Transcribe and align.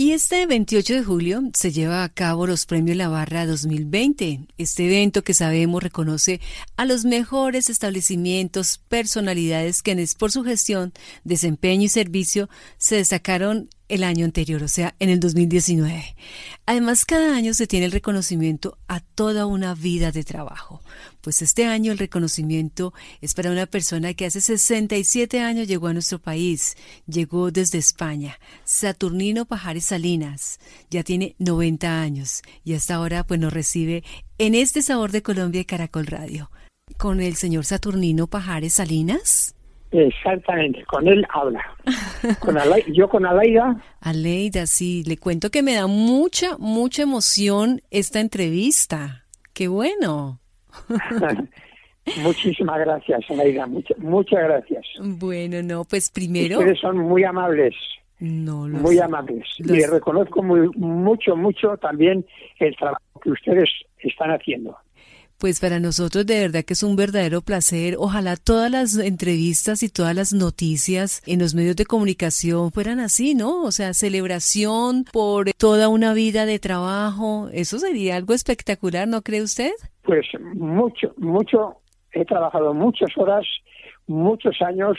Y 0.00 0.12
este 0.12 0.46
28 0.46 0.94
de 0.94 1.02
julio 1.02 1.42
se 1.54 1.72
lleva 1.72 2.04
a 2.04 2.08
cabo 2.08 2.46
los 2.46 2.66
Premios 2.66 2.96
La 2.96 3.08
Barra 3.08 3.46
2020. 3.46 4.46
Este 4.56 4.86
evento 4.86 5.24
que 5.24 5.34
sabemos 5.34 5.82
reconoce 5.82 6.40
a 6.76 6.84
los 6.84 7.04
mejores 7.04 7.68
establecimientos, 7.68 8.78
personalidades 8.78 9.82
quienes 9.82 10.14
por 10.14 10.30
su 10.30 10.44
gestión, 10.44 10.92
desempeño 11.24 11.82
y 11.82 11.88
servicio 11.88 12.48
se 12.76 12.94
destacaron 12.94 13.70
el 13.88 14.04
año 14.04 14.24
anterior, 14.24 14.62
o 14.62 14.68
sea, 14.68 14.94
en 14.98 15.08
el 15.08 15.20
2019. 15.20 16.14
Además, 16.66 17.04
cada 17.04 17.34
año 17.34 17.54
se 17.54 17.66
tiene 17.66 17.86
el 17.86 17.92
reconocimiento 17.92 18.78
a 18.86 19.00
toda 19.00 19.46
una 19.46 19.74
vida 19.74 20.12
de 20.12 20.24
trabajo. 20.24 20.82
Pues 21.20 21.42
este 21.42 21.66
año 21.66 21.92
el 21.92 21.98
reconocimiento 21.98 22.92
es 23.20 23.34
para 23.34 23.50
una 23.50 23.66
persona 23.66 24.14
que 24.14 24.26
hace 24.26 24.40
67 24.40 25.40
años 25.40 25.66
llegó 25.66 25.88
a 25.88 25.92
nuestro 25.92 26.18
país, 26.18 26.76
llegó 27.06 27.50
desde 27.50 27.78
España, 27.78 28.38
Saturnino 28.64 29.44
Pajares 29.44 29.86
Salinas, 29.86 30.60
ya 30.90 31.02
tiene 31.02 31.34
90 31.38 32.00
años 32.00 32.42
y 32.64 32.74
hasta 32.74 32.94
ahora 32.94 33.24
pues 33.24 33.40
nos 33.40 33.52
recibe 33.52 34.04
en 34.38 34.54
este 34.54 34.82
Sabor 34.82 35.12
de 35.12 35.22
Colombia 35.22 35.60
y 35.60 35.64
Caracol 35.64 36.06
Radio. 36.06 36.50
Con 36.96 37.20
el 37.20 37.36
señor 37.36 37.64
Saturnino 37.64 38.28
Pajares 38.28 38.74
Salinas. 38.74 39.54
Exactamente, 39.90 40.84
con 40.84 41.08
él 41.08 41.26
habla. 41.30 41.64
Con 42.40 42.56
yo 42.92 43.08
con 43.08 43.24
Aleida. 43.24 43.80
Aleida, 44.00 44.66
sí, 44.66 45.02
le 45.04 45.16
cuento 45.16 45.50
que 45.50 45.62
me 45.62 45.74
da 45.74 45.86
mucha, 45.86 46.58
mucha 46.58 47.02
emoción 47.02 47.80
esta 47.90 48.20
entrevista. 48.20 49.24
Qué 49.54 49.68
bueno. 49.68 50.40
Muchísimas 52.22 52.78
gracias, 52.80 53.20
Aleida, 53.28 53.66
muchas 53.66 54.40
gracias. 54.40 54.86
Bueno, 55.00 55.62
no, 55.62 55.84
pues 55.84 56.10
primero... 56.10 56.58
Ustedes 56.58 56.80
son 56.80 56.98
muy 56.98 57.24
amables. 57.24 57.74
No, 58.20 58.66
muy 58.66 58.98
amables. 58.98 59.44
Y 59.58 59.84
reconozco 59.84 60.42
muy, 60.42 60.68
mucho, 60.76 61.36
mucho 61.36 61.76
también 61.76 62.24
el 62.58 62.74
trabajo 62.76 63.20
que 63.22 63.30
ustedes 63.30 63.68
están 63.98 64.30
haciendo. 64.30 64.76
Pues 65.38 65.60
para 65.60 65.78
nosotros 65.78 66.26
de 66.26 66.40
verdad 66.40 66.64
que 66.64 66.72
es 66.72 66.82
un 66.82 66.96
verdadero 66.96 67.42
placer. 67.42 67.94
Ojalá 67.96 68.34
todas 68.34 68.72
las 68.72 68.98
entrevistas 68.98 69.84
y 69.84 69.88
todas 69.88 70.12
las 70.12 70.32
noticias 70.32 71.22
en 71.26 71.38
los 71.38 71.54
medios 71.54 71.76
de 71.76 71.86
comunicación 71.86 72.72
fueran 72.72 72.98
así, 72.98 73.36
¿no? 73.36 73.62
O 73.62 73.70
sea, 73.70 73.94
celebración 73.94 75.04
por 75.12 75.52
toda 75.52 75.88
una 75.90 76.12
vida 76.12 76.44
de 76.44 76.58
trabajo. 76.58 77.50
Eso 77.52 77.78
sería 77.78 78.16
algo 78.16 78.34
espectacular, 78.34 79.06
¿no 79.06 79.22
cree 79.22 79.42
usted? 79.42 79.70
Pues 80.02 80.26
mucho, 80.54 81.14
mucho. 81.18 81.76
He 82.10 82.24
trabajado 82.24 82.74
muchas 82.74 83.16
horas, 83.16 83.46
muchos 84.08 84.60
años, 84.60 84.98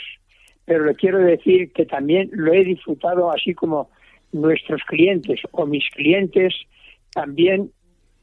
pero 0.63 0.85
le 0.85 0.95
quiero 0.95 1.17
decir 1.17 1.73
que 1.73 1.85
también 1.85 2.29
lo 2.31 2.53
he 2.53 2.63
disfrutado 2.63 3.29
así 3.29 3.53
como 3.53 3.89
nuestros 4.31 4.81
clientes 4.87 5.41
o 5.51 5.65
mis 5.65 5.83
clientes 5.89 6.53
también 7.13 7.71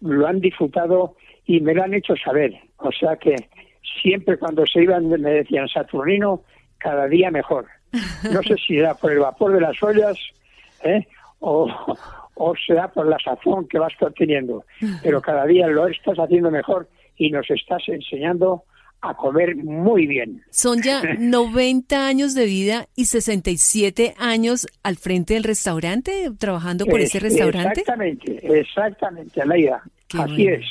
lo 0.01 0.27
han 0.27 0.41
disfrutado 0.41 1.17
y 1.47 1.61
me 1.61 1.75
lo 1.75 1.85
han 1.85 1.95
hecho 1.95 2.15
saber. 2.17 2.53
O 2.79 2.91
sea 2.93 3.17
que 3.17 3.37
siempre 4.03 4.37
cuando 4.39 4.67
se 4.67 4.83
iban 4.83 5.09
me 5.09 5.31
decían 5.31 5.69
Saturnino, 5.69 6.43
cada 6.79 7.07
día 7.07 7.31
mejor. 7.31 7.67
No 8.31 8.43
sé 8.43 8.57
si 8.57 8.79
era 8.79 8.95
por 8.95 9.13
el 9.13 9.21
vapor 9.21 9.55
de 9.55 9.61
las 9.61 9.83
ollas 9.83 10.19
¿eh? 10.85 11.07
o, 11.39 11.71
o 12.35 12.55
sea 12.67 12.89
por 12.89 13.07
la 13.07 13.19
sazón 13.19 13.67
que 13.69 13.79
vas 13.79 13.93
teniendo, 14.17 14.65
pero 15.03 15.23
cada 15.23 15.47
día 15.47 15.67
lo 15.69 15.87
estás 15.87 16.19
haciendo 16.19 16.51
mejor 16.51 16.89
y 17.17 17.31
nos 17.31 17.51
estás 17.51 17.83
enseñando 17.89 18.65
a 19.01 19.15
comer 19.15 19.57
muy 19.57 20.07
bien. 20.07 20.43
Son 20.51 20.83
ya 20.83 21.03
90 21.19 22.07
años 22.07 22.35
de 22.35 22.45
vida 22.47 22.89
y 22.95 23.07
67 23.07 24.15
años 24.19 24.67
al 24.83 24.97
frente 24.97 25.35
del 25.35 25.45
restaurante, 25.45 26.31
trabajando 26.39 26.87
por 26.87 27.01
ese 27.01 27.21
restaurante. 27.21 27.81
Exactamente, 27.81 28.61
exactamente, 28.61 29.41
Aleida. 29.41 29.83
Así 30.15 30.49
es. 30.49 30.65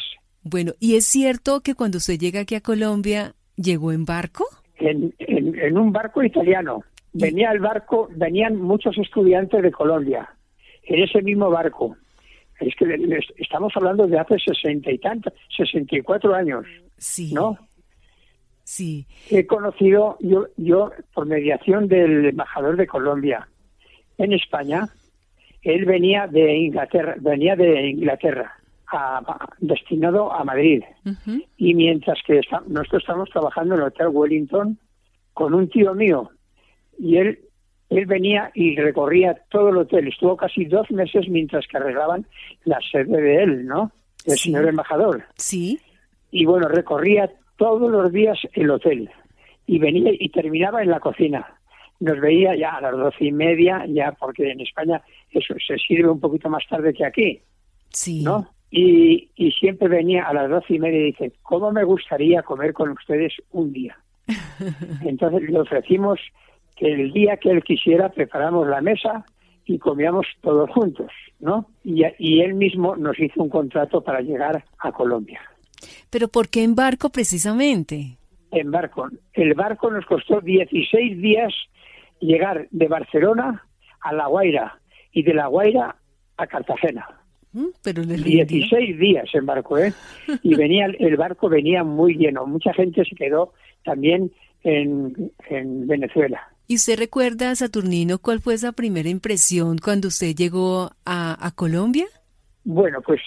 Bueno, 0.47 0.73
¿y 0.79 0.95
es 0.95 1.07
cierto 1.07 1.61
que 1.61 1.73
cuando 1.73 1.97
usted 1.97 2.19
llega 2.19 2.41
aquí 2.41 2.53
a 2.53 2.61
Colombia, 2.61 3.33
llegó 3.55 3.91
en 3.91 4.05
barco? 4.05 4.45
En, 4.75 5.11
en, 5.17 5.75
un 5.75 5.91
barco 5.91 6.21
italiano. 6.21 6.83
Venía 7.13 7.51
el 7.51 7.59
barco, 7.59 8.09
venían 8.11 8.55
muchos 8.55 8.95
estudiantes 8.99 9.63
de 9.63 9.71
Colombia, 9.71 10.29
en 10.83 11.03
ese 11.03 11.23
mismo 11.23 11.49
barco. 11.49 11.97
Es 12.59 12.75
que 12.75 12.85
estamos 13.37 13.73
hablando 13.75 14.05
de 14.05 14.19
hace 14.19 14.37
sesenta 14.37 14.91
y 14.91 14.99
tantos, 14.99 15.33
sesenta 15.49 15.97
y 15.97 16.01
cuatro 16.01 16.35
años. 16.35 16.63
Sí. 16.95 17.33
¿No? 17.33 17.57
Sí. 18.63 19.07
He 19.31 19.47
conocido, 19.47 20.17
yo, 20.19 20.45
yo, 20.57 20.91
por 21.15 21.25
mediación 21.25 21.87
del 21.87 22.23
embajador 22.23 22.77
de 22.77 22.85
Colombia 22.85 23.47
en 24.19 24.33
España, 24.33 24.89
él 25.63 25.85
venía 25.85 26.27
de 26.27 26.55
Inglaterra, 26.55 27.15
venía 27.19 27.55
de 27.55 27.89
Inglaterra 27.89 28.59
destinado 29.59 30.31
a 30.33 30.43
Madrid. 30.43 30.83
Y 31.57 31.73
mientras 31.73 32.19
que 32.25 32.41
nosotros 32.67 33.03
estamos 33.03 33.29
trabajando 33.29 33.75
en 33.75 33.81
el 33.81 33.87
Hotel 33.87 34.07
Wellington 34.07 34.79
con 35.33 35.53
un 35.53 35.69
tío 35.69 35.93
mío, 35.93 36.29
y 36.97 37.17
él, 37.17 37.39
él 37.89 38.05
venía 38.05 38.51
y 38.53 38.75
recorría 38.77 39.35
todo 39.49 39.69
el 39.69 39.77
hotel. 39.77 40.07
Estuvo 40.07 40.37
casi 40.37 40.65
dos 40.65 40.89
meses 40.91 41.27
mientras 41.29 41.67
que 41.67 41.77
arreglaban 41.77 42.25
la 42.63 42.79
sede 42.91 43.21
de 43.21 43.43
él, 43.43 43.65
¿no? 43.65 43.91
El 44.25 44.37
señor 44.37 44.67
embajador. 44.67 45.23
Sí. 45.35 45.79
Y 46.31 46.45
bueno, 46.45 46.67
recorría 46.67 47.31
todos 47.57 47.91
los 47.91 48.11
días 48.11 48.37
el 48.53 48.69
hotel 48.71 49.09
y 49.67 49.79
venía 49.79 50.11
y 50.13 50.29
terminaba 50.29 50.81
en 50.81 50.89
la 50.89 50.99
cocina. 50.99 51.45
Nos 51.99 52.19
veía 52.19 52.55
ya 52.55 52.71
a 52.71 52.81
las 52.81 52.97
doce 52.97 53.25
y 53.25 53.31
media, 53.31 53.85
ya 53.87 54.11
porque 54.13 54.51
en 54.51 54.61
España 54.61 55.01
eso 55.31 55.55
se 55.65 55.77
sirve 55.77 56.09
un 56.09 56.19
poquito 56.19 56.49
más 56.49 56.63
tarde 56.69 56.93
que 56.93 57.05
aquí. 57.05 57.41
Sí. 57.89 58.23
¿No? 58.23 58.49
Y, 58.71 59.29
siempre 59.59 59.87
venía 59.87 60.25
a 60.25 60.33
las 60.33 60.49
doce 60.49 60.75
y 60.75 60.79
media 60.79 60.99
y 60.99 61.05
dice, 61.05 61.31
¿cómo 61.41 61.71
me 61.71 61.83
gustaría 61.83 62.43
comer 62.43 62.73
con 62.73 62.89
ustedes 62.89 63.33
un 63.51 63.71
día? 63.71 63.97
Entonces 65.05 65.49
le 65.49 65.59
ofrecimos 65.59 66.19
que 66.75 66.91
el 66.91 67.13
día 67.13 67.37
que 67.37 67.51
él 67.51 67.63
quisiera 67.63 68.09
preparamos 68.09 68.67
la 68.67 68.81
mesa 68.81 69.25
y 69.65 69.79
comíamos 69.79 70.27
todos 70.41 70.69
juntos, 70.71 71.11
¿no? 71.39 71.67
Y, 71.83 72.03
y 72.19 72.41
él 72.41 72.53
mismo 72.53 72.95
nos 72.95 73.17
hizo 73.19 73.41
un 73.41 73.49
contrato 73.49 74.01
para 74.01 74.19
llegar 74.21 74.65
a 74.79 74.91
Colombia. 74.91 75.41
¿Pero 76.09 76.27
por 76.27 76.49
qué 76.49 76.63
en 76.63 76.75
barco 76.75 77.09
precisamente? 77.09 78.17
En 78.51 78.71
barco. 78.71 79.09
El 79.33 79.53
barco 79.53 79.89
nos 79.89 80.05
costó 80.05 80.41
16 80.41 81.17
días 81.21 81.53
llegar 82.19 82.67
de 82.71 82.87
Barcelona 82.87 83.65
a 84.01 84.13
La 84.13 84.27
Guaira 84.27 84.79
y 85.11 85.23
de 85.23 85.33
La 85.33 85.47
Guaira 85.47 85.95
a 86.37 86.47
Cartagena. 86.47 87.24
Mm, 87.55 87.69
pero 87.81 88.03
16 88.03 88.99
días 88.99 89.29
en 89.33 89.45
barco, 89.45 89.77
¿eh? 89.77 89.93
Y 90.43 90.55
venía 90.55 90.87
el 90.87 91.15
barco 91.15 91.47
venía 91.47 91.85
muy 91.85 92.15
lleno. 92.17 92.45
Mucha 92.45 92.73
gente 92.73 93.05
se 93.05 93.15
quedó 93.15 93.53
también 93.85 94.29
en, 94.63 95.31
en 95.47 95.87
Venezuela. 95.87 96.49
¿Y 96.67 96.75
usted 96.75 96.99
recuerda, 96.99 97.55
Saturnino, 97.55 98.17
cuál 98.17 98.41
fue 98.41 98.55
esa 98.55 98.73
primera 98.73 99.07
impresión 99.07 99.77
cuando 99.77 100.09
usted 100.09 100.35
llegó 100.35 100.89
a, 101.05 101.47
a 101.47 101.51
Colombia? 101.51 102.07
Bueno, 102.65 103.01
pues 103.01 103.21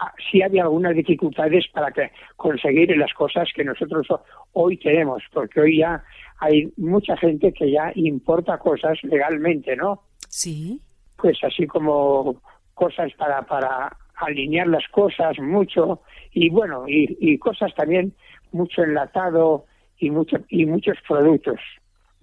ah, 0.00 0.14
sí 0.30 0.40
había 0.40 0.62
algunas 0.62 0.94
dificultades 0.94 1.66
para 1.74 1.90
que 1.90 2.10
conseguir 2.36 2.96
las 2.96 3.12
cosas 3.12 3.48
que 3.54 3.64
nosotros 3.64 4.06
hoy 4.52 4.78
tenemos, 4.78 5.22
porque 5.30 5.60
hoy 5.60 5.78
ya 5.80 6.02
hay 6.38 6.72
mucha 6.78 7.18
gente 7.18 7.52
que 7.52 7.70
ya 7.70 7.92
importa 7.96 8.56
cosas 8.56 8.96
legalmente, 9.02 9.76
¿no? 9.76 10.04
Sí. 10.30 10.80
Pues 11.16 11.36
así 11.42 11.66
como 11.66 12.40
cosas 12.76 13.10
para, 13.14 13.42
para 13.42 13.96
alinear 14.16 14.68
las 14.68 14.86
cosas 14.88 15.38
mucho 15.40 16.02
y 16.30 16.50
bueno, 16.50 16.84
y, 16.86 17.38
cosas 17.38 17.74
también 17.74 18.12
mucho 18.52 18.82
enlatado 18.82 19.64
y, 19.98 20.10
mucho, 20.10 20.36
y 20.50 20.66
muchos 20.66 20.98
productos, 21.08 21.58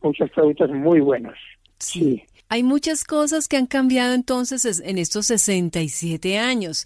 muchos 0.02 0.30
productos 0.30 0.70
muy 0.70 1.00
buenos. 1.02 1.38
Sí. 1.80 2.24
Hay 2.54 2.62
muchas 2.62 3.04
cosas 3.04 3.48
que 3.48 3.58
han 3.58 3.66
cambiado 3.66 4.14
entonces 4.14 4.80
en 4.86 5.00
estos 5.00 5.26
67 5.26 6.38
años. 6.38 6.86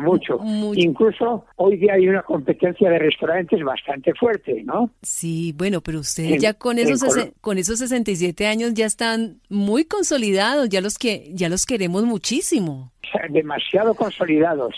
Mucho, 0.00 0.38
mucho. 0.38 0.80
Incluso 0.80 1.44
hoy 1.56 1.76
día 1.76 1.92
hay 1.92 2.08
una 2.08 2.22
competencia 2.22 2.88
de 2.88 2.98
restaurantes 2.98 3.62
bastante 3.62 4.14
fuerte, 4.14 4.62
¿no? 4.64 4.88
Sí, 5.02 5.52
bueno, 5.58 5.82
pero 5.82 5.98
ustedes 5.98 6.40
ya 6.40 6.54
con 6.54 6.78
esos, 6.78 7.02
con 7.42 7.58
esos 7.58 7.80
67 7.80 8.46
años 8.46 8.72
ya 8.72 8.86
están 8.86 9.42
muy 9.50 9.84
consolidados, 9.84 10.70
ya 10.70 10.80
los 10.80 10.96
que 10.96 11.30
ya 11.34 11.50
los 11.50 11.66
queremos 11.66 12.04
muchísimo. 12.04 12.90
Demasiado 13.28 13.94
consolidados. 13.94 14.74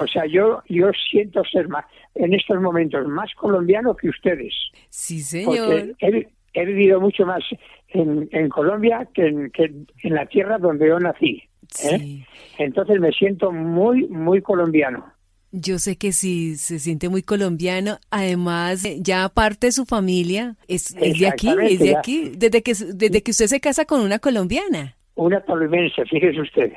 O 0.00 0.06
sea, 0.06 0.24
yo 0.24 0.62
yo 0.70 0.86
siento 1.10 1.42
ser 1.44 1.68
más 1.68 1.84
en 2.14 2.32
estos 2.32 2.58
momentos 2.62 3.06
más 3.06 3.30
colombiano 3.34 3.94
que 3.94 4.08
ustedes. 4.08 4.54
Sí, 4.88 5.20
señor. 5.20 5.94
Porque 6.00 6.28
he 6.54 6.64
vivido 6.64 7.00
mucho 7.00 7.26
más 7.26 7.44
en, 7.88 8.48
Colombia 8.48 9.08
que 9.14 9.26
en, 9.26 9.50
que 9.50 9.64
en 10.02 10.14
la 10.14 10.26
tierra 10.26 10.58
donde 10.58 10.88
yo 10.88 10.98
nací. 10.98 11.42
¿eh? 11.84 12.24
Entonces 12.58 13.00
me 13.00 13.12
siento 13.12 13.52
muy, 13.52 14.06
muy 14.08 14.42
colombiano. 14.42 15.12
Yo 15.50 15.78
sé 15.78 15.96
que 15.96 16.12
sí, 16.12 16.56
se 16.56 16.78
siente 16.78 17.08
muy 17.08 17.22
colombiano. 17.22 17.98
Además, 18.10 18.86
ya 19.00 19.24
aparte 19.24 19.68
de 19.68 19.72
su 19.72 19.86
familia, 19.86 20.56
es, 20.68 20.94
de 20.94 21.26
aquí, 21.26 21.48
es 21.62 21.78
de 21.78 21.96
aquí, 21.96 22.32
desde 22.36 22.62
que, 22.62 22.74
desde 22.74 23.22
que 23.22 23.30
usted 23.30 23.46
se 23.46 23.60
casa 23.60 23.86
con 23.86 24.02
una 24.02 24.18
colombiana. 24.18 24.96
Una 25.14 25.40
tolimense, 25.40 26.04
fíjese 26.04 26.40
usted. 26.40 26.72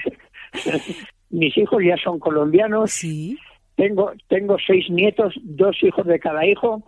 Mis 1.31 1.56
hijos 1.56 1.82
ya 1.82 1.96
son 1.96 2.19
colombianos. 2.19 2.93
Sí. 2.93 3.38
Tengo, 3.76 4.12
tengo 4.28 4.56
seis 4.64 4.88
nietos, 4.90 5.34
dos 5.43 5.82
hijos 5.82 6.06
de 6.06 6.20
cada 6.20 6.46
hijo, 6.46 6.82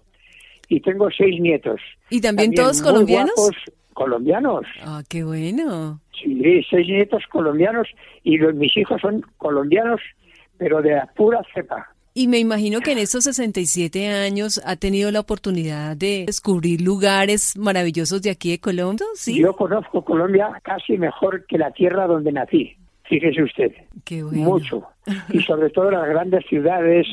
y 0.68 0.80
tengo 0.80 1.08
seis 1.10 1.40
nietos. 1.40 1.80
¿Y 2.10 2.20
también, 2.20 2.54
todos 2.54 2.82
colombianos? 2.82 3.34
colombianos. 3.96 4.66
Ah, 4.82 5.02
qué 5.08 5.24
bueno. 5.24 6.00
Sí, 6.22 6.62
seis 6.70 6.86
nietos 6.86 7.24
colombianos 7.32 7.88
y 8.22 8.36
los, 8.36 8.54
mis 8.54 8.76
hijos 8.76 9.00
son 9.00 9.22
colombianos, 9.38 10.00
pero 10.58 10.82
de 10.82 10.92
la 10.92 11.06
pura 11.16 11.40
cepa. 11.54 11.88
Y 12.12 12.28
me 12.28 12.38
imagino 12.38 12.80
que 12.80 12.92
en 12.92 12.98
estos 12.98 13.24
67 13.24 14.08
años 14.08 14.60
ha 14.64 14.76
tenido 14.76 15.10
la 15.10 15.20
oportunidad 15.20 15.96
de 15.96 16.24
descubrir 16.26 16.80
lugares 16.80 17.58
maravillosos 17.58 18.22
de 18.22 18.30
aquí 18.30 18.52
de 18.52 18.58
Colombia, 18.58 19.04
¿sí? 19.14 19.38
Yo 19.38 19.54
conozco 19.54 20.02
Colombia 20.02 20.48
casi 20.62 20.96
mejor 20.96 21.44
que 21.46 21.58
la 21.58 21.72
tierra 21.72 22.06
donde 22.06 22.32
nací, 22.32 22.74
fíjese 23.04 23.42
usted. 23.42 23.72
Qué 24.04 24.22
bueno. 24.22 24.44
Mucho. 24.44 24.84
Y 25.30 25.40
sobre 25.42 25.70
todo 25.70 25.90
las 25.90 26.08
grandes 26.08 26.44
ciudades, 26.46 27.06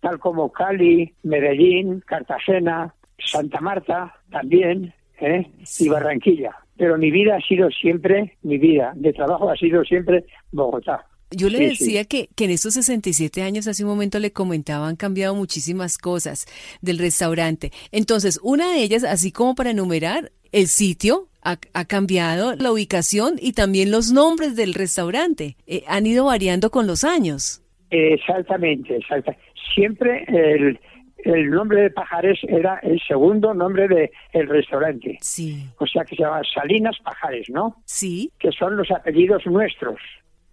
tal 0.00 0.18
como 0.18 0.52
Cali, 0.52 1.14
Medellín, 1.22 2.02
Cartagena, 2.06 2.94
Santa 3.24 3.60
Marta 3.60 4.14
también, 4.30 4.92
¿eh? 5.20 5.46
y 5.78 5.88
Barranquilla. 5.88 6.52
Pero 6.76 6.96
mi 6.98 7.10
vida 7.10 7.36
ha 7.36 7.46
sido 7.46 7.70
siempre, 7.70 8.36
mi 8.42 8.58
vida 8.58 8.92
de 8.94 9.12
trabajo 9.12 9.50
ha 9.50 9.56
sido 9.56 9.84
siempre 9.84 10.24
Bogotá. 10.50 11.04
Yo 11.32 11.48
le 11.48 11.60
decía 11.60 12.04
Que, 12.04 12.28
que 12.34 12.46
en 12.46 12.50
estos 12.50 12.74
67 12.74 13.42
años, 13.42 13.68
hace 13.68 13.84
un 13.84 13.90
momento 13.90 14.18
le 14.18 14.32
comentaba, 14.32 14.88
han 14.88 14.96
cambiado 14.96 15.34
muchísimas 15.34 15.96
cosas 15.96 16.46
del 16.80 16.98
restaurante. 16.98 17.70
Entonces, 17.92 18.40
una 18.42 18.72
de 18.72 18.82
ellas, 18.82 19.04
así 19.04 19.30
como 19.30 19.54
para 19.54 19.70
enumerar, 19.70 20.32
el 20.50 20.66
sitio 20.66 21.28
ha, 21.42 21.84
cambiado, 21.86 22.54
la 22.56 22.72
ubicación 22.72 23.36
y 23.40 23.52
también 23.52 23.90
los 23.90 24.12
nombres 24.12 24.56
del 24.56 24.74
restaurante. 24.74 25.56
Eh, 25.66 25.84
han 25.86 26.06
ido 26.06 26.26
variando 26.26 26.70
con 26.70 26.86
los 26.86 27.04
años. 27.04 27.62
Exactamente, 27.90 28.96
exactamente. 28.96 29.44
Siempre 29.74 30.24
el, 30.28 30.78
el 31.24 31.50
nombre 31.50 31.82
de 31.82 31.90
Pajares 31.90 32.38
era 32.48 32.78
el 32.82 33.00
segundo 33.06 33.54
nombre 33.54 33.88
del 33.88 34.10
el 34.32 34.48
restaurante. 34.48 35.18
Sí. 35.20 35.66
O 35.78 35.86
sea 35.86 36.04
que 36.04 36.16
se 36.16 36.22
llama 36.22 36.42
Salinas 36.52 36.96
Pajares, 37.02 37.48
¿no? 37.50 37.76
Sí. 37.84 38.32
Que 38.38 38.52
son 38.52 38.76
los 38.76 38.90
apellidos 38.90 39.46
nuestros. 39.46 40.00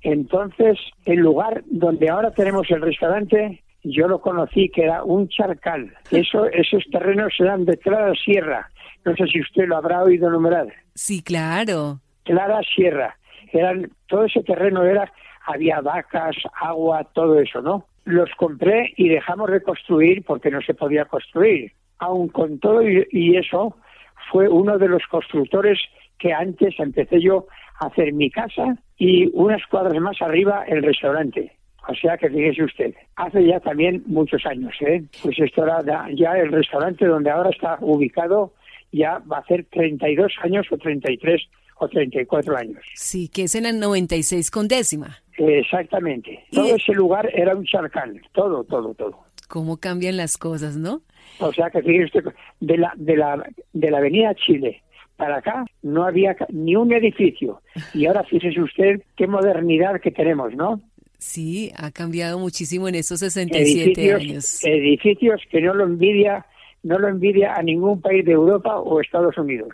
Entonces, 0.01 0.77
el 1.05 1.19
lugar 1.19 1.63
donde 1.65 2.09
ahora 2.09 2.31
tenemos 2.31 2.69
el 2.69 2.81
restaurante, 2.81 3.63
yo 3.83 4.07
lo 4.07 4.21
conocí 4.21 4.69
que 4.69 4.83
era 4.83 5.03
un 5.03 5.27
charcal. 5.27 5.93
Eso, 6.11 6.45
esos 6.47 6.83
terrenos 6.91 7.33
eran 7.39 7.65
de 7.65 7.77
Clara 7.77 8.13
Sierra. 8.23 8.69
No 9.05 9.15
sé 9.15 9.25
si 9.27 9.41
usted 9.41 9.67
lo 9.67 9.77
habrá 9.77 10.03
oído 10.03 10.29
nombrar. 10.29 10.67
Sí, 10.93 11.21
claro. 11.21 11.99
Clara 12.23 12.61
Sierra. 12.75 13.17
Eran, 13.53 13.89
todo 14.07 14.25
ese 14.25 14.43
terreno 14.43 14.83
era, 14.83 15.11
había 15.45 15.79
vacas, 15.79 16.35
agua, 16.61 17.05
todo 17.13 17.39
eso, 17.39 17.61
¿no? 17.61 17.85
Los 18.07 18.29
compré 18.37 18.93
y 18.95 19.09
dejamos 19.09 19.51
de 19.51 19.61
construir 19.61 20.23
porque 20.23 20.49
no 20.49 20.61
se 20.61 20.73
podía 20.73 21.05
construir. 21.05 21.73
Aun 21.99 22.29
con 22.29 22.59
todo 22.59 22.81
y 22.83 23.37
eso, 23.37 23.75
fue 24.31 24.47
uno 24.47 24.77
de 24.77 24.87
los 24.87 25.03
constructores 25.09 25.79
que 26.17 26.33
antes 26.33 26.73
empecé 26.79 27.21
yo 27.21 27.47
a 27.79 27.87
hacer 27.87 28.13
mi 28.13 28.29
casa 28.29 28.77
y 28.97 29.29
unas 29.33 29.61
cuadras 29.67 30.01
más 30.01 30.21
arriba 30.21 30.63
el 30.67 30.83
restaurante. 30.83 31.53
O 31.87 31.95
sea 31.95 32.17
que 32.17 32.29
fíjese 32.29 32.63
usted, 32.63 32.95
hace 33.15 33.45
ya 33.45 33.59
también 33.59 34.03
muchos 34.07 34.45
años, 34.45 34.73
¿eh? 34.81 35.03
Pues 35.23 35.39
esto 35.39 35.63
era 35.63 35.81
ya 36.13 36.33
el 36.33 36.51
restaurante 36.51 37.05
donde 37.05 37.29
ahora 37.29 37.49
está 37.49 37.77
ubicado, 37.79 38.53
ya 38.91 39.19
va 39.19 39.37
a 39.37 39.39
hacer 39.39 39.65
32 39.71 40.33
años 40.43 40.67
o 40.71 40.77
33 40.77 41.41
o 41.79 41.87
34 41.87 42.57
años. 42.57 42.83
Sí, 42.95 43.29
que 43.29 43.43
es 43.43 43.55
en 43.55 43.65
el 43.65 43.79
96 43.79 44.51
con 44.51 44.67
décima. 44.67 45.19
Exactamente. 45.37 46.45
Todo 46.51 46.75
ese 46.75 46.93
lugar 46.93 47.29
era 47.33 47.55
un 47.55 47.65
charcal, 47.65 48.21
todo, 48.33 48.63
todo, 48.63 48.93
todo. 48.93 49.19
Cómo 49.47 49.77
cambian 49.77 50.17
las 50.17 50.37
cosas, 50.37 50.75
¿no? 50.75 51.01
O 51.39 51.53
sea 51.53 51.69
que 51.69 51.81
fíjese 51.81 52.21
de 52.59 52.77
la, 52.77 52.91
de 52.95 53.15
la, 53.15 53.43
de 53.73 53.91
la 53.91 53.97
avenida 53.99 54.33
Chile 54.35 54.81
para 55.17 55.37
acá 55.37 55.65
no 55.81 56.05
había 56.05 56.37
ni 56.49 56.75
un 56.75 56.93
edificio. 56.93 57.61
Y 57.93 58.05
ahora 58.05 58.23
fíjese 58.23 58.61
usted 58.61 59.01
qué 59.15 59.27
modernidad 59.27 59.99
que 59.99 60.11
tenemos, 60.11 60.53
¿no? 60.55 60.79
Sí, 61.17 61.71
ha 61.75 61.91
cambiado 61.91 62.37
muchísimo 62.37 62.87
en 62.87 62.95
estos 62.95 63.19
67 63.19 64.13
años. 64.13 64.63
Edificios 64.63 65.41
que 65.49 65.59
no 65.61 65.73
lo 65.73 65.85
envidia, 65.85 66.45
no 66.83 66.99
lo 66.99 67.07
envidia 67.07 67.55
a 67.55 67.63
ningún 67.63 67.99
país 67.99 68.23
de 68.23 68.33
Europa 68.33 68.79
o 68.79 69.01
Estados 69.01 69.35
Unidos. 69.37 69.69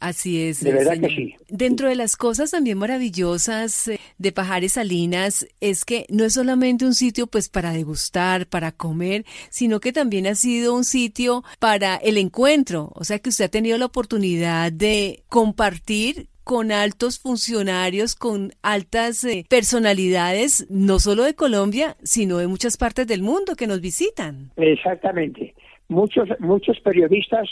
Así 0.00 0.42
es. 0.42 0.62
De 0.62 0.72
verdad 0.72 0.98
que 1.00 1.08
sí. 1.08 1.34
Dentro 1.48 1.88
de 1.88 1.94
las 1.94 2.16
cosas 2.16 2.50
también 2.50 2.78
maravillosas 2.78 3.88
eh, 3.88 4.00
de 4.18 4.32
Pajares 4.32 4.72
Salinas 4.72 5.46
es 5.60 5.84
que 5.84 6.06
no 6.08 6.24
es 6.24 6.34
solamente 6.34 6.84
un 6.84 6.94
sitio 6.94 7.26
pues 7.26 7.48
para 7.48 7.72
degustar, 7.72 8.46
para 8.46 8.72
comer, 8.72 9.24
sino 9.50 9.80
que 9.80 9.92
también 9.92 10.26
ha 10.26 10.34
sido 10.34 10.74
un 10.74 10.84
sitio 10.84 11.44
para 11.58 11.96
el 11.96 12.18
encuentro. 12.18 12.92
O 12.94 13.04
sea 13.04 13.18
que 13.18 13.30
usted 13.30 13.46
ha 13.46 13.48
tenido 13.48 13.78
la 13.78 13.86
oportunidad 13.86 14.72
de 14.72 15.22
compartir 15.28 16.28
con 16.44 16.70
altos 16.70 17.18
funcionarios, 17.18 18.14
con 18.14 18.52
altas 18.62 19.24
eh, 19.24 19.46
personalidades, 19.48 20.66
no 20.70 20.98
solo 20.98 21.24
de 21.24 21.34
Colombia, 21.34 21.96
sino 22.02 22.36
de 22.36 22.46
muchas 22.46 22.76
partes 22.76 23.06
del 23.06 23.22
mundo 23.22 23.56
que 23.56 23.66
nos 23.66 23.80
visitan. 23.80 24.50
Exactamente. 24.56 25.54
Muchos, 25.88 26.28
muchos 26.38 26.78
periodistas 26.80 27.48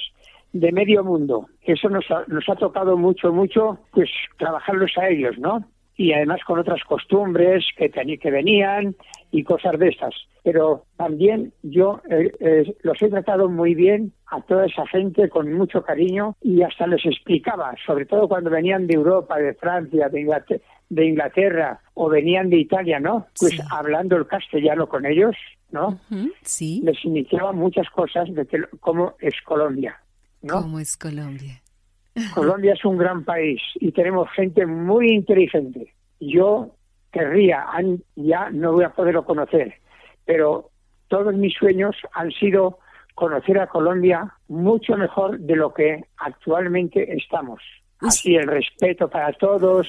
de 0.53 0.73
medio 0.73 1.05
mundo. 1.05 1.47
Eso 1.63 1.89
nos 1.89 2.11
ha, 2.11 2.25
nos 2.29 2.49
ha 2.49 2.57
tocado 2.57 2.97
mucho, 2.97 3.33
mucho, 3.33 3.79
pues 3.93 4.11
trabajarlos 4.39 4.93
a 4.99 5.09
ellos, 5.09 5.39
¿no? 5.39 5.65
Y 5.97 6.13
además 6.13 6.41
con 6.47 6.59
otras 6.59 6.83
costumbres 6.85 7.65
que, 7.77 7.91
que 7.91 8.31
venían 8.31 8.97
y 9.31 9.45
cosas 9.45 9.79
de 9.79 9.89
estas. 9.89 10.15
Pero 10.43 10.85
también 10.97 11.53
yo 11.63 12.01
eh, 12.11 12.33
eh, 12.41 12.75
los 12.83 13.01
he 13.01 13.09
tratado 13.09 13.49
muy 13.49 13.75
bien 13.75 14.13
a 14.27 14.41
toda 14.41 14.67
esa 14.67 14.87
gente 14.87 15.29
con 15.29 15.53
mucho 15.53 15.83
cariño 15.83 16.37
y 16.41 16.63
hasta 16.63 16.87
les 16.87 17.05
explicaba, 17.05 17.75
sobre 17.87 18.07
todo 18.07 18.29
cuando 18.29 18.51
venían 18.51 18.87
de 18.87 18.95
Europa, 18.95 19.39
de 19.39 19.55
Francia, 19.55 20.09
de 20.09 20.21
Inglaterra, 20.21 20.63
de 20.89 21.07
Inglaterra 21.07 21.81
o 21.95 22.09
venían 22.09 22.51
de 22.51 22.59
Italia, 22.59 22.99
¿no? 22.99 23.27
Pues 23.39 23.59
hablando 23.71 24.17
el 24.17 24.27
castellano 24.27 24.89
con 24.89 25.07
ellos, 25.07 25.37
¿no? 25.71 25.99
Sí. 26.43 26.83
Les 26.85 27.03
iniciaba 27.05 27.53
muchas 27.53 27.89
cosas 27.91 28.29
de 28.35 28.47
cómo 28.81 29.15
es 29.21 29.35
Colombia. 29.43 30.02
¿Cómo 30.49 30.79
es 30.79 30.97
Colombia? 30.97 31.63
Colombia 32.35 32.75
es 32.75 32.85
un 32.85 32.99
gran 32.99 33.25
país 33.25 33.61
y 33.77 33.93
tenemos 33.93 34.29
gente 34.33 34.67
muy 34.67 35.11
inteligente. 35.11 35.95
Yo 36.21 36.75
querría, 37.11 37.67
ya 38.17 38.51
no 38.51 38.73
voy 38.73 38.85
a 38.85 38.91
poderlo 38.91 39.25
conocer, 39.25 39.75
pero 40.25 40.71
todos 41.09 41.35
mis 41.35 41.55
sueños 41.55 41.97
han 42.15 42.31
sido 42.33 42.79
conocer 43.15 43.59
a 43.59 43.67
Colombia 43.67 44.35
mucho 44.49 44.97
mejor 44.97 45.39
de 45.39 45.57
lo 45.57 45.73
que 45.73 46.05
actualmente 46.17 47.15
estamos. 47.15 47.63
Así 48.01 48.35
el 48.35 48.47
respeto 48.47 49.09
para 49.09 49.33
todos, 49.35 49.87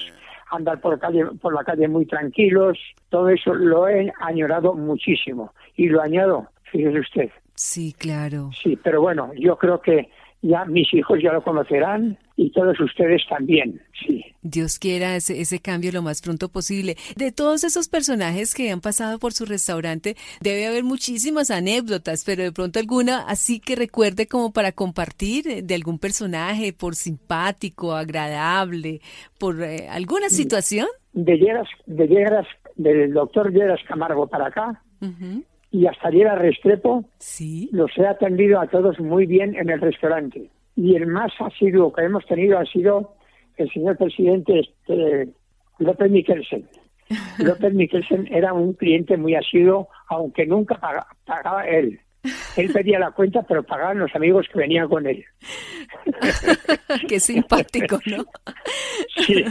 andar 0.50 0.80
por, 0.80 0.98
calle, 0.98 1.24
por 1.40 1.54
la 1.54 1.64
calle 1.64 1.88
muy 1.88 2.06
tranquilos, 2.06 2.78
todo 3.08 3.28
eso 3.28 3.54
lo 3.54 3.88
he 3.88 4.12
añorado 4.20 4.74
muchísimo 4.74 5.52
y 5.74 5.88
lo 5.88 6.00
añado, 6.00 6.48
fíjese 6.70 7.00
usted. 7.00 7.30
Sí, 7.54 7.94
claro. 7.98 8.50
Sí, 8.52 8.78
pero 8.82 9.00
bueno, 9.00 9.32
yo 9.34 9.56
creo 9.56 9.80
que 9.80 10.10
ya 10.44 10.64
mis 10.66 10.92
hijos 10.92 11.18
ya 11.22 11.32
lo 11.32 11.42
conocerán 11.42 12.18
y 12.36 12.50
todos 12.50 12.78
ustedes 12.78 13.22
también, 13.28 13.80
sí. 14.04 14.24
Dios 14.42 14.78
quiera 14.78 15.16
ese, 15.16 15.40
ese 15.40 15.58
cambio 15.58 15.90
lo 15.90 16.02
más 16.02 16.20
pronto 16.20 16.50
posible. 16.50 16.96
De 17.16 17.32
todos 17.32 17.64
esos 17.64 17.88
personajes 17.88 18.54
que 18.54 18.70
han 18.70 18.82
pasado 18.82 19.18
por 19.18 19.32
su 19.32 19.46
restaurante, 19.46 20.16
debe 20.42 20.66
haber 20.66 20.84
muchísimas 20.84 21.50
anécdotas, 21.50 22.24
pero 22.26 22.42
de 22.42 22.52
pronto 22.52 22.78
alguna 22.78 23.20
así 23.26 23.58
que 23.58 23.74
recuerde 23.74 24.26
como 24.26 24.52
para 24.52 24.72
compartir 24.72 25.64
de 25.64 25.74
algún 25.74 25.98
personaje, 25.98 26.74
por 26.74 26.94
simpático, 26.94 27.94
agradable, 27.94 29.00
por 29.38 29.62
eh, 29.62 29.88
alguna 29.88 30.28
situación. 30.28 30.88
De 31.14 31.38
Lleras, 31.38 31.68
de 31.86 32.06
Lleras, 32.06 32.46
del 32.76 33.14
doctor 33.14 33.50
Lleras 33.50 33.80
Camargo 33.88 34.26
para 34.26 34.48
acá, 34.48 34.82
y 35.74 35.88
hasta 35.88 36.06
a 36.06 36.34
Restrepo, 36.36 37.04
¿Sí? 37.18 37.68
los 37.72 37.90
he 37.98 38.06
atendido 38.06 38.60
a 38.60 38.68
todos 38.68 39.00
muy 39.00 39.26
bien 39.26 39.56
en 39.56 39.70
el 39.70 39.80
restaurante. 39.80 40.48
Y 40.76 40.94
el 40.94 41.08
más 41.08 41.32
asiduo 41.40 41.92
que 41.92 42.02
hemos 42.04 42.24
tenido 42.26 42.60
ha 42.60 42.64
sido 42.64 43.16
el 43.56 43.68
señor 43.72 43.96
presidente 43.96 44.60
este, 44.60 45.30
López 45.80 46.12
Mikkelsen. 46.12 46.68
López 47.38 47.74
Mikkelsen 47.74 48.32
era 48.32 48.52
un 48.52 48.74
cliente 48.74 49.16
muy 49.16 49.34
asiduo, 49.34 49.88
aunque 50.10 50.46
nunca 50.46 50.78
pagaba 51.26 51.66
él. 51.66 51.98
Él 52.56 52.72
pedía 52.72 53.00
la 53.00 53.10
cuenta, 53.10 53.42
pero 53.42 53.64
pagaban 53.64 53.98
los 53.98 54.14
amigos 54.14 54.46
que 54.52 54.60
venían 54.60 54.88
con 54.88 55.08
él. 55.08 55.24
Qué 57.08 57.18
simpático, 57.18 57.98
¿no? 58.06 58.24
sí. 59.26 59.44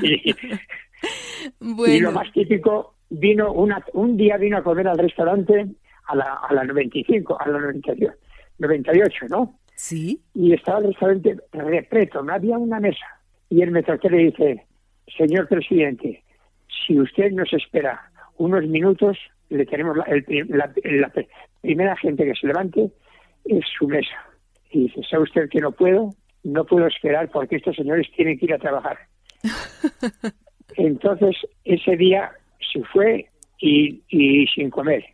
Bueno. 1.60 1.94
Y 1.98 2.00
lo 2.00 2.13
más 2.13 2.32
típico, 2.32 2.96
vino 3.10 3.51
una, 3.51 3.84
un 3.92 4.15
día 4.15 4.38
vino 4.38 4.58
a 4.58 4.63
comer 4.63 4.88
al 4.88 4.98
restaurante 4.98 5.68
a 6.07 6.15
la, 6.15 6.33
a 6.48 6.53
la 6.53 6.63
95, 6.63 7.38
a 7.39 7.48
la 7.48 7.60
98, 7.60 8.13
98, 8.60 9.25
¿no? 9.29 9.60
Sí. 9.75 10.22
Y 10.33 10.53
estaba 10.53 10.79
el 10.79 10.88
restaurante 10.88 11.38
repleto, 11.51 12.24
no 12.24 12.33
había 12.33 12.57
una 12.57 12.79
mesa. 12.79 13.05
Y 13.50 13.62
el 13.62 13.72
me 13.72 13.81
y 13.81 14.10
le 14.10 14.17
dice, 14.17 14.65
señor 15.17 15.48
presidente, 15.48 16.24
si 16.86 17.00
usted 17.00 17.31
nos 17.31 17.51
espera 17.53 18.12
unos 18.38 18.65
minutos, 18.67 19.17
le 19.50 19.65
tenemos 19.65 19.98
la, 19.98 20.05
la, 20.83 21.13
primera 21.62 21.95
gente 21.98 22.25
que 22.25 22.33
se 22.33 22.48
levante 22.48 22.91
es 23.45 23.65
su 23.77 23.88
mesa. 23.88 24.27
Y 24.72 24.88
dice, 24.88 25.01
¿sabe 25.10 25.24
usted 25.24 25.50
que 25.50 25.60
no 25.60 25.72
puedo? 25.72 26.10
No 26.43 26.65
puedo 26.65 26.88
esperar 26.88 27.29
porque 27.29 27.57
estos 27.57 27.75
señores 27.75 28.07
tienen 28.15 28.39
que 28.39 28.45
ir 28.45 28.53
a 28.53 28.60
trabajar. 28.60 28.98
Entonces, 30.75 31.36
ese 31.63 31.95
día 31.95 32.31
se 32.74 32.83
fue 32.86 33.29
y, 33.60 34.01
y 34.10 34.48
sin 34.48 34.69
comer. 34.69 35.12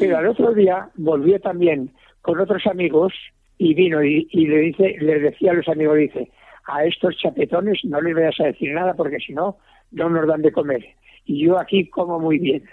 Pero 0.00 0.18
al 0.18 0.26
otro 0.26 0.52
día 0.52 0.88
volvió 0.96 1.40
también 1.40 1.90
con 2.22 2.40
otros 2.40 2.66
amigos 2.66 3.12
y 3.58 3.74
vino 3.74 4.02
y, 4.02 4.26
le 4.32 4.58
dice, 4.58 4.96
le 5.00 5.20
decía 5.20 5.52
a 5.52 5.54
los 5.54 5.68
amigos, 5.68 5.96
dice, 5.96 6.30
a 6.66 6.84
estos 6.84 7.16
chapetones 7.16 7.80
no 7.84 8.00
les 8.00 8.14
vayas 8.14 8.40
a 8.40 8.44
decir 8.44 8.72
nada 8.72 8.94
porque 8.94 9.18
si 9.18 9.32
no, 9.32 9.56
no 9.90 10.08
nos 10.10 10.26
dan 10.26 10.42
de 10.42 10.52
comer. 10.52 10.84
Y 11.24 11.46
yo 11.46 11.58
aquí 11.58 11.88
como 11.88 12.18
muy 12.18 12.38
bien. 12.38 12.64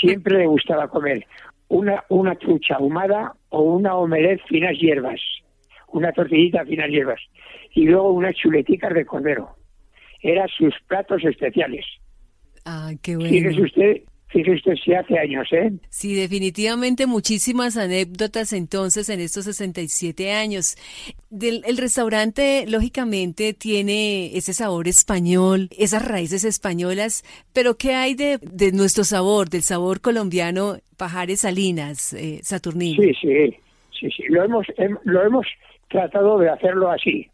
Siempre 0.00 0.38
le 0.38 0.46
gustaba 0.46 0.88
comer 0.88 1.26
una, 1.68 2.04
una 2.08 2.34
trucha 2.36 2.76
ahumada 2.76 3.34
o 3.50 3.62
una 3.62 3.96
omelette 3.96 4.42
finas 4.48 4.78
hierbas, 4.78 5.20
una 5.88 6.12
tortillita 6.12 6.64
finas 6.64 6.88
hierbas 6.88 7.20
y 7.74 7.86
luego 7.86 8.12
unas 8.12 8.34
chuletitas 8.36 8.94
de 8.94 9.04
cordero. 9.04 9.56
Eran 10.20 10.48
sus 10.48 10.74
platos 10.86 11.22
especiales. 11.24 11.84
Ah, 12.64 12.92
qué 13.02 13.16
bueno. 13.16 13.30
Fíjese 13.30 13.62
usted 13.62 14.02
Fíjese 14.34 14.56
usted, 14.56 14.74
sí 14.84 14.92
hace 14.92 15.16
años, 15.16 15.46
¿eh? 15.52 15.70
Sí, 15.90 16.16
definitivamente 16.16 17.06
muchísimas 17.06 17.76
anécdotas 17.76 18.52
entonces 18.52 19.08
en 19.08 19.20
estos 19.20 19.44
67 19.44 20.32
años. 20.32 20.74
Del, 21.30 21.62
el 21.64 21.76
restaurante, 21.76 22.64
lógicamente, 22.66 23.54
tiene 23.54 24.36
ese 24.36 24.52
sabor 24.52 24.88
español, 24.88 25.68
esas 25.78 26.04
raíces 26.04 26.42
españolas, 26.42 27.22
pero 27.52 27.76
¿qué 27.76 27.94
hay 27.94 28.16
de, 28.16 28.40
de 28.42 28.72
nuestro 28.72 29.04
sabor, 29.04 29.50
del 29.50 29.62
sabor 29.62 30.00
colombiano, 30.00 30.78
Pajares 30.96 31.42
Salinas, 31.42 32.12
eh, 32.12 32.40
Saturnino? 32.42 33.00
Sí, 33.00 33.12
sí, 33.20 33.56
sí, 34.00 34.10
sí. 34.10 34.24
Lo 34.30 34.42
hemos, 34.42 34.66
lo 35.04 35.22
hemos 35.24 35.46
tratado 35.88 36.38
de 36.40 36.50
hacerlo 36.50 36.90
así. 36.90 37.28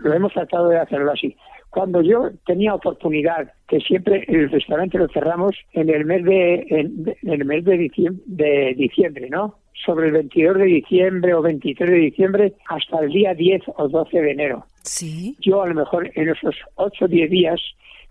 Lo 0.00 0.12
hemos 0.12 0.32
tratado 0.32 0.68
de 0.68 0.80
hacerlo 0.80 1.12
así. 1.12 1.36
Cuando 1.70 2.02
yo 2.02 2.30
tenía 2.46 2.74
oportunidad, 2.74 3.52
que 3.68 3.78
siempre 3.78 4.24
el 4.26 4.50
restaurante 4.50 4.98
lo 4.98 5.06
cerramos 5.08 5.54
en 5.72 5.88
el 5.88 6.04
mes 6.04 6.24
de, 6.24 6.66
en, 6.68 7.16
el 7.22 7.44
mes 7.44 7.64
de 7.64 7.78
diciembre, 7.78 8.24
de 8.26 8.74
diciembre, 8.76 9.30
¿no? 9.30 9.58
Sobre 9.86 10.08
el 10.08 10.12
22 10.14 10.58
de 10.58 10.64
diciembre 10.64 11.32
o 11.32 11.42
23 11.42 11.88
de 11.88 11.96
diciembre 11.96 12.54
hasta 12.68 12.98
el 12.98 13.10
día 13.10 13.34
10 13.34 13.62
o 13.76 13.88
12 13.88 14.20
de 14.20 14.30
enero. 14.32 14.66
Sí. 14.82 15.36
Yo 15.40 15.62
a 15.62 15.68
lo 15.68 15.74
mejor 15.74 16.10
en 16.16 16.30
esos 16.30 16.56
8 16.74 17.04
o 17.04 17.08
10 17.08 17.30
días, 17.30 17.60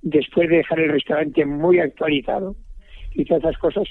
después 0.01 0.49
de 0.49 0.57
dejar 0.57 0.79
el 0.79 0.91
restaurante 0.91 1.45
muy 1.45 1.79
actualizado 1.79 2.55
y 3.13 3.25
todas 3.25 3.43
esas 3.43 3.57
cosas, 3.57 3.89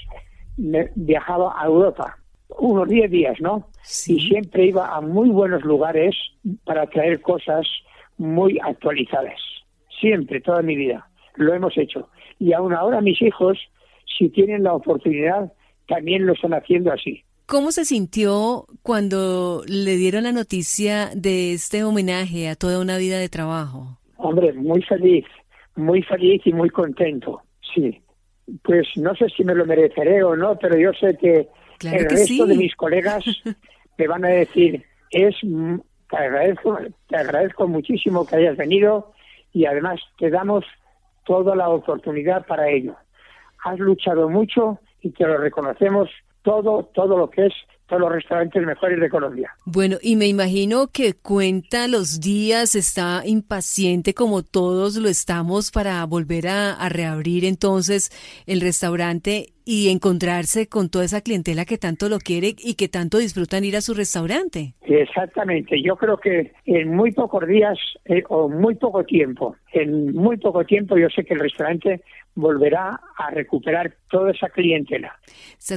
me 0.57 0.89
viajaba 0.95 1.53
a 1.61 1.67
Europa 1.67 2.17
unos 2.57 2.89
10 2.89 3.11
días, 3.11 3.39
¿no? 3.39 3.69
Sí. 3.83 4.15
Y 4.15 4.29
siempre 4.29 4.65
iba 4.65 4.95
a 4.95 4.99
muy 4.99 5.29
buenos 5.29 5.63
lugares 5.63 6.15
para 6.65 6.87
traer 6.87 7.21
cosas 7.21 7.67
muy 8.17 8.59
actualizadas 8.63 9.39
siempre, 9.99 10.41
toda 10.41 10.61
mi 10.61 10.75
vida. 10.75 11.09
Lo 11.35 11.53
hemos 11.53 11.77
hecho. 11.77 12.09
Y 12.39 12.53
aún 12.53 12.73
ahora 12.73 13.01
mis 13.01 13.21
hijos, 13.21 13.57
si 14.17 14.29
tienen 14.29 14.63
la 14.63 14.73
oportunidad, 14.73 15.51
también 15.87 16.25
lo 16.25 16.33
están 16.33 16.53
haciendo 16.53 16.91
así. 16.91 17.23
¿Cómo 17.45 17.71
se 17.71 17.83
sintió 17.83 18.65
cuando 18.83 19.63
le 19.67 19.95
dieron 19.95 20.23
la 20.23 20.31
noticia 20.31 21.09
de 21.15 21.53
este 21.53 21.83
homenaje 21.83 22.47
a 22.47 22.55
toda 22.55 22.79
una 22.79 22.97
vida 22.97 23.17
de 23.17 23.27
trabajo? 23.27 23.97
Hombre, 24.17 24.53
muy 24.53 24.83
feliz, 24.83 25.25
muy 25.75 26.03
feliz 26.03 26.41
y 26.45 26.53
muy 26.53 26.69
contento, 26.69 27.41
sí. 27.73 28.01
Pues 28.63 28.87
no 28.97 29.15
sé 29.15 29.29
si 29.35 29.43
me 29.43 29.55
lo 29.55 29.65
mereceré 29.65 30.23
o 30.23 30.35
no, 30.35 30.57
pero 30.59 30.77
yo 30.77 30.91
sé 30.93 31.17
que 31.17 31.47
el 31.81 32.09
resto 32.09 32.45
de 32.45 32.55
mis 32.55 32.75
colegas 32.75 33.23
me 33.97 34.07
van 34.07 34.25
a 34.25 34.29
decir, 34.29 34.83
es 35.09 35.35
te 35.41 36.17
agradezco, 36.17 36.77
te 37.07 37.15
agradezco 37.15 37.67
muchísimo 37.67 38.27
que 38.27 38.35
hayas 38.35 38.57
venido 38.57 39.13
y 39.53 39.65
además 39.65 39.99
te 40.17 40.29
damos 40.29 40.65
toda 41.25 41.55
la 41.55 41.69
oportunidad 41.69 42.45
para 42.45 42.69
ello. 42.69 42.95
Has 43.63 43.79
luchado 43.79 44.29
mucho 44.29 44.79
y 45.01 45.11
te 45.11 45.25
lo 45.25 45.37
reconocemos 45.37 46.09
todo, 46.41 46.89
todo 46.93 47.17
lo 47.17 47.29
que 47.29 47.47
es 47.47 47.53
todos 47.89 48.01
los 48.01 48.11
restaurantes 48.11 48.63
mejores 48.63 48.99
de 48.99 49.09
Colombia. 49.09 49.51
Bueno, 49.65 49.97
y 50.01 50.15
me 50.15 50.27
imagino 50.27 50.87
que 50.87 51.15
cuenta 51.15 51.87
los 51.87 52.19
días, 52.19 52.75
está 52.75 53.23
impaciente 53.25 54.13
como 54.13 54.43
todos 54.43 54.95
lo 54.95 55.09
estamos 55.09 55.71
para 55.71 56.05
volver 56.05 56.47
a, 56.47 56.87
reabrir 56.89 57.45
entonces 57.45 58.11
el 58.45 58.61
restaurante 58.61 59.53
y 59.71 59.89
encontrarse 59.89 60.67
con 60.67 60.89
toda 60.89 61.05
esa 61.05 61.21
clientela 61.21 61.63
que 61.63 61.77
tanto 61.77 62.09
lo 62.09 62.17
quiere 62.17 62.55
y 62.57 62.73
que 62.73 62.87
tanto 62.87 63.19
disfrutan 63.19 63.63
ir 63.63 63.75
a 63.75 63.81
su 63.81 63.93
restaurante. 63.93 64.73
Exactamente, 64.81 65.79
yo 65.79 65.95
creo 65.95 66.17
que 66.17 66.53
en 66.65 66.95
muy 66.95 67.11
pocos 67.11 67.47
días 67.47 67.77
eh, 68.05 68.23
o 68.29 68.49
muy 68.49 68.73
poco 68.73 69.03
tiempo, 69.03 69.57
en 69.71 70.15
muy 70.15 70.37
poco 70.37 70.65
tiempo 70.65 70.97
yo 70.97 71.07
sé 71.11 71.23
que 71.23 71.35
el 71.35 71.41
restaurante 71.41 72.01
volverá 72.33 72.99
a 73.15 73.29
recuperar 73.29 73.93
toda 74.09 74.31
esa 74.31 74.49
clientela. 74.49 75.15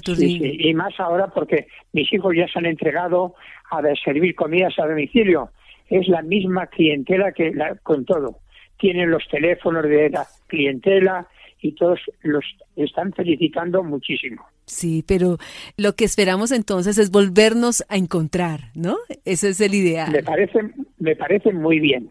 y 0.07 0.73
más 0.73 0.99
ahora 0.99 1.27
porque 1.27 1.67
mis 1.93 2.11
hijos 2.15 2.35
ya 2.35 2.49
se 2.49 2.61
han 2.61 2.65
entregado 2.65 3.35
a 3.71 3.83
servir 4.03 4.35
comidas 4.35 4.73
a 4.79 4.87
domicilio. 4.87 5.51
Es 5.91 6.09
la 6.09 6.23
misma 6.23 6.67
clientela 6.69 7.33
que 7.33 7.53
con 7.83 8.07
todo. 8.07 8.39
Tienen 8.79 9.11
los 9.11 9.29
teléfonos 9.29 9.83
de 9.83 10.09
la 10.09 10.27
clientela 10.47 11.29
y 11.63 11.73
todos 11.73 12.01
los 12.23 12.45
están 12.77 13.13
felicitando 13.13 13.83
muchísimo. 13.85 14.45
Sí, 14.67 15.05
pero 15.07 15.39
lo 15.77 15.95
que 15.95 16.05
esperamos 16.05 16.51
entonces 16.51 16.99
es 16.99 17.11
volvernos 17.11 17.85
a 17.89 17.97
encontrar, 17.97 18.71
¿no? 18.75 18.97
Ese 19.25 19.51
es 19.51 19.61
el 19.61 19.75
ideal. 19.75 20.11
Me 20.13 20.23
parece, 20.23 20.59
me 20.99 21.17
parece 21.17 21.53
muy 21.53 21.79
bien. 21.79 22.11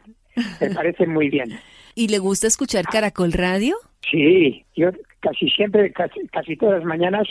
Me 0.59 0.69
parece 0.73 1.05
muy 1.05 1.29
bien. 1.29 1.49
¿Y 1.93 2.07
le 2.07 2.19
gusta 2.19 2.47
escuchar 2.47 2.85
Caracol 2.85 3.33
Radio? 3.33 3.75
Sí, 4.09 4.63
yo 4.75 4.89
casi 5.19 5.49
siempre, 5.49 5.91
casi, 5.91 6.27
casi 6.29 6.55
todas 6.55 6.79
las 6.79 6.85
mañanas, 6.85 7.27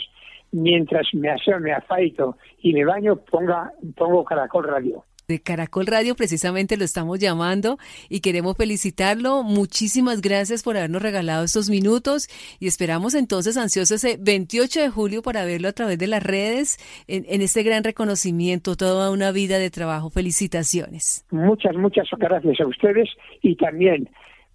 mientras 0.51 1.07
me 1.13 1.29
aseo, 1.29 1.59
me 1.59 1.73
afaito 1.73 2.37
y 2.61 2.73
me 2.73 2.85
baño, 2.85 3.15
ponga, 3.15 3.73
pongo 3.95 4.23
Caracol 4.23 4.65
Radio 4.65 5.03
de 5.31 5.41
Caracol 5.41 5.87
Radio, 5.87 6.15
precisamente 6.15 6.77
lo 6.77 6.83
estamos 6.83 7.19
llamando 7.19 7.77
y 8.09 8.19
queremos 8.19 8.57
felicitarlo. 8.57 9.43
Muchísimas 9.43 10.21
gracias 10.21 10.61
por 10.61 10.77
habernos 10.77 11.01
regalado 11.01 11.43
estos 11.43 11.69
minutos 11.69 12.27
y 12.59 12.67
esperamos 12.67 13.15
entonces 13.15 13.57
ansiosos 13.57 14.03
ese 14.03 14.17
28 14.19 14.81
de 14.81 14.89
julio 14.89 15.21
para 15.21 15.45
verlo 15.45 15.69
a 15.69 15.73
través 15.73 15.97
de 15.97 16.07
las 16.07 16.21
redes 16.21 16.77
en, 17.07 17.25
en 17.27 17.41
este 17.41 17.63
gran 17.63 17.83
reconocimiento, 17.83 18.75
toda 18.75 19.09
una 19.11 19.31
vida 19.31 19.57
de 19.57 19.69
trabajo. 19.69 20.09
Felicitaciones. 20.09 21.25
Muchas, 21.31 21.75
muchas 21.75 22.07
gracias 22.17 22.59
a 22.59 22.67
ustedes 22.67 23.09
y 23.41 23.55
también 23.55 24.09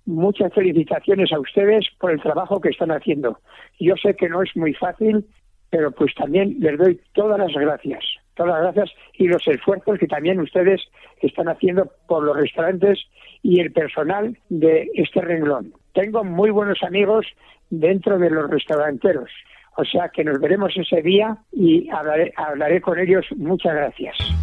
muchas 0.05 0.53
felicitaciones 0.55 1.33
a 1.33 1.41
ustedes 1.41 1.87
por 1.99 2.13
el 2.13 2.21
trabajo 2.21 2.61
que 2.61 2.69
están 2.69 2.91
haciendo. 2.91 3.41
Yo 3.81 3.95
sé 3.97 4.15
que 4.15 4.29
no 4.29 4.43
es 4.43 4.55
muy 4.57 4.75
fácil, 4.75 5.27
pero 5.71 5.91
pues 5.91 6.15
también 6.15 6.57
les 6.61 6.79
doy 6.79 7.01
todas 7.13 7.39
las 7.39 7.53
gracias, 7.53 8.05
todas 8.37 8.63
las 8.63 8.75
gracias 8.75 8.97
y 9.15 9.27
los 9.27 9.47
esfuerzos 9.49 9.99
que 9.99 10.07
también 10.07 10.39
ustedes 10.41 10.81
están 11.21 11.49
haciendo 11.49 11.91
por 12.07 12.23
los 12.23 12.37
restaurantes 12.37 13.01
y 13.43 13.61
el 13.61 13.73
personal 13.73 14.39
de 14.49 14.89
este 14.95 15.21
renglón. 15.21 15.73
Tengo 15.93 16.23
muy 16.23 16.51
buenos 16.51 16.83
amigos 16.83 17.27
dentro 17.71 18.19
de 18.19 18.31
los 18.31 18.49
restauranteros, 18.49 19.31
o 19.77 19.85
sea 19.85 20.11
que 20.11 20.23
nos 20.23 20.39
veremos 20.41 20.73
ese 20.77 21.03
día 21.03 21.37
y 21.53 21.89
hablaré, 21.91 22.33
hablaré 22.37 22.81
con 22.81 22.99
ellos. 22.99 23.27
Muchas 23.37 23.75
gracias. 23.75 24.37